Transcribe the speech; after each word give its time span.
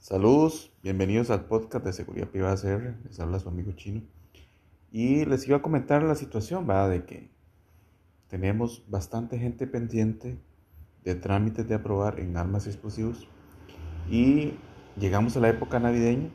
Saludos, 0.00 0.72
bienvenidos 0.82 1.28
al 1.28 1.44
podcast 1.44 1.84
de 1.84 1.92
Seguridad 1.92 2.28
Privada 2.28 2.56
CR, 2.56 3.06
les 3.06 3.20
habla 3.20 3.38
su 3.38 3.50
amigo 3.50 3.72
chino. 3.72 4.00
Y 4.90 5.26
les 5.26 5.46
iba 5.46 5.58
a 5.58 5.62
comentar 5.62 6.02
la 6.02 6.14
situación. 6.14 6.66
De 6.66 7.04
que 7.04 7.30
tenemos 8.26 8.82
bastante 8.88 9.38
gente 9.38 9.66
pendiente 9.66 10.38
de 11.04 11.14
trámites 11.16 11.68
de 11.68 11.74
aprobar 11.74 12.18
en 12.18 12.38
armas 12.38 12.64
y 12.64 12.70
explosivos. 12.70 13.28
Y 14.10 14.54
llegamos 14.98 15.36
a 15.36 15.40
la 15.40 15.50
época 15.50 15.78
navideña 15.78 16.30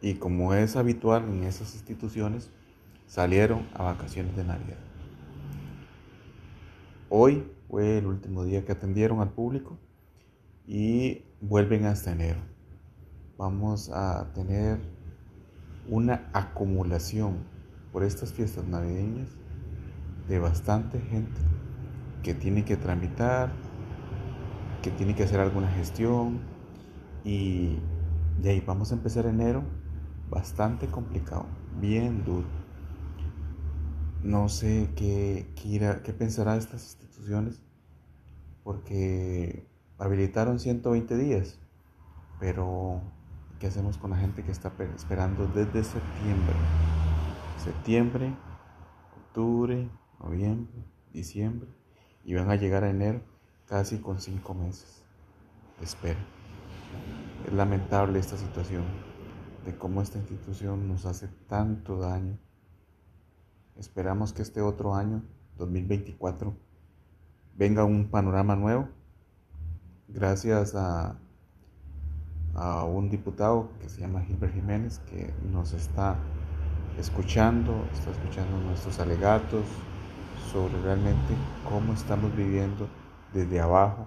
y 0.00 0.14
como 0.14 0.54
es 0.54 0.74
habitual 0.74 1.24
en 1.24 1.44
esas 1.44 1.74
instituciones, 1.74 2.50
salieron 3.06 3.68
a 3.74 3.82
vacaciones 3.82 4.34
de 4.34 4.44
Navidad. 4.44 4.78
Hoy 7.10 7.44
fue 7.68 7.98
el 7.98 8.06
último 8.06 8.44
día 8.44 8.64
que 8.64 8.72
atendieron 8.72 9.20
al 9.20 9.34
público 9.34 9.78
y 10.66 11.26
vuelven 11.42 11.84
hasta 11.84 12.12
enero 12.12 12.51
vamos 13.42 13.90
a 13.92 14.32
tener 14.34 14.78
una 15.88 16.30
acumulación 16.32 17.38
por 17.90 18.04
estas 18.04 18.32
fiestas 18.32 18.64
navideñas 18.68 19.30
de 20.28 20.38
bastante 20.38 21.00
gente 21.00 21.40
que 22.22 22.34
tiene 22.34 22.64
que 22.64 22.76
tramitar, 22.76 23.50
que 24.80 24.92
tiene 24.92 25.16
que 25.16 25.24
hacer 25.24 25.40
alguna 25.40 25.68
gestión 25.72 26.38
y 27.24 27.80
de 28.40 28.50
ahí 28.50 28.62
vamos 28.64 28.92
a 28.92 28.94
empezar 28.94 29.26
enero 29.26 29.64
bastante 30.30 30.86
complicado, 30.86 31.46
bien 31.80 32.24
duro. 32.24 32.46
No 34.22 34.48
sé 34.48 34.88
qué, 34.94 35.52
qué, 35.56 36.00
qué 36.04 36.12
pensará 36.12 36.56
estas 36.56 36.84
instituciones 36.84 37.60
porque 38.62 39.66
habilitaron 39.98 40.60
120 40.60 41.16
días, 41.16 41.58
pero 42.38 43.02
¿Qué 43.62 43.68
hacemos 43.68 43.96
con 43.96 44.10
la 44.10 44.16
gente 44.16 44.42
que 44.42 44.50
está 44.50 44.72
esperando 44.92 45.46
desde 45.46 45.84
septiembre? 45.84 46.56
Septiembre, 47.62 48.34
octubre, 49.16 49.88
noviembre, 50.18 50.84
diciembre 51.12 51.70
y 52.24 52.34
van 52.34 52.50
a 52.50 52.56
llegar 52.56 52.82
a 52.82 52.90
enero 52.90 53.22
casi 53.68 53.98
con 53.98 54.20
cinco 54.20 54.52
meses 54.52 55.04
de 55.78 55.84
espera. 55.84 56.18
Es 57.46 57.52
lamentable 57.52 58.18
esta 58.18 58.36
situación 58.36 58.82
de 59.64 59.78
cómo 59.78 60.02
esta 60.02 60.18
institución 60.18 60.88
nos 60.88 61.06
hace 61.06 61.28
tanto 61.46 62.00
daño. 62.00 62.36
Esperamos 63.76 64.32
que 64.32 64.42
este 64.42 64.60
otro 64.60 64.96
año, 64.96 65.22
2024, 65.58 66.52
venga 67.54 67.84
un 67.84 68.10
panorama 68.10 68.56
nuevo 68.56 68.88
gracias 70.08 70.74
a 70.74 71.16
a 72.54 72.84
un 72.84 73.08
diputado 73.08 73.70
que 73.80 73.88
se 73.88 74.00
llama 74.00 74.22
Gilbert 74.22 74.54
Jiménez, 74.54 74.98
que 75.10 75.32
nos 75.50 75.72
está 75.72 76.18
escuchando, 76.98 77.86
está 77.92 78.10
escuchando 78.10 78.58
nuestros 78.58 78.98
alegatos 79.00 79.64
sobre 80.52 80.80
realmente 80.82 81.34
cómo 81.68 81.94
estamos 81.94 82.34
viviendo 82.36 82.88
desde 83.32 83.60
abajo 83.60 84.06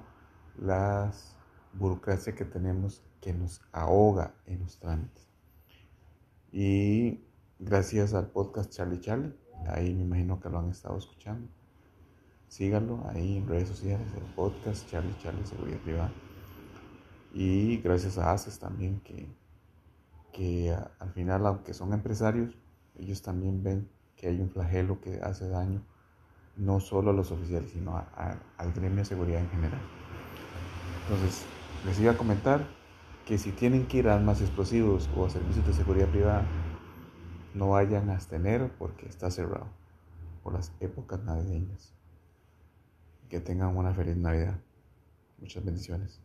las 0.60 1.36
burocracia 1.74 2.36
que 2.36 2.46
tenemos 2.46 3.04
que 3.20 3.34
nos 3.34 3.62
ahoga 3.72 4.34
en 4.46 4.60
los 4.60 4.78
trámites. 4.78 5.28
Y 6.52 7.22
gracias 7.60 8.14
al 8.14 8.28
podcast 8.28 8.72
Charlie 8.72 9.00
Charlie, 9.00 9.34
ahí 9.68 9.94
me 9.94 10.04
imagino 10.04 10.40
que 10.40 10.50
lo 10.50 10.60
han 10.60 10.70
estado 10.70 10.98
escuchando. 10.98 11.50
Síganlo 12.48 13.04
ahí 13.10 13.38
en 13.38 13.48
redes 13.48 13.68
sociales, 13.68 14.08
el 14.16 14.24
podcast 14.36 14.90
Charlie 14.90 15.16
Charlie 15.22 15.46
Seguridad 15.46 15.80
Privada. 15.80 16.12
Y 17.38 17.80
gracias 17.80 18.18
a 18.18 18.32
ACES 18.32 18.60
también, 18.60 19.02
que, 19.02 19.28
que 20.32 20.74
al 21.00 21.12
final, 21.12 21.46
aunque 21.46 21.74
son 21.74 21.92
empresarios, 21.92 22.58
ellos 22.98 23.22
también 23.22 23.62
ven 23.62 23.90
que 24.16 24.30
hay 24.30 24.40
un 24.40 24.50
flagelo 24.50 25.02
que 25.02 25.20
hace 25.22 25.50
daño 25.50 25.84
no 26.56 26.80
solo 26.80 27.12
a 27.12 27.14
los 27.14 27.34
oficiales, 27.34 27.72
sino 27.72 27.98
al 27.98 28.72
gremio 28.72 29.00
de 29.00 29.06
seguridad 29.06 29.42
en 29.42 29.50
general. 29.50 29.82
Entonces, 31.04 31.46
les 31.86 32.00
iba 32.00 32.14
a 32.14 32.18
comentar 32.18 32.66
que 33.26 33.38
si 33.38 33.52
tienen 33.52 33.86
que 33.86 33.98
ir 33.98 34.08
a 34.08 34.16
armas 34.16 34.40
explosivos 34.40 35.10
o 35.14 35.26
a 35.26 35.30
servicios 35.30 35.68
de 35.68 35.74
seguridad 35.74 36.08
privada, 36.08 36.46
no 37.54 37.72
vayan 37.72 38.12
hasta 38.12 38.38
enero 38.38 38.72
porque 38.80 39.10
está 39.10 39.30
cerrado 39.30 39.68
por 40.42 40.54
las 40.54 40.72
épocas 40.80 41.22
navideñas. 41.22 41.94
Que 43.28 43.42
tengan 43.42 43.76
una 43.76 43.94
feliz 43.94 44.16
Navidad. 44.16 44.58
Muchas 45.38 45.66
bendiciones. 45.66 46.22